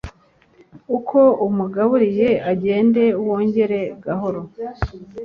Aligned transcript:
uko 0.97 1.19
umugaburiye, 1.47 2.29
ugende 2.51 3.03
wongera 3.25 3.79
gahoro 4.05 4.41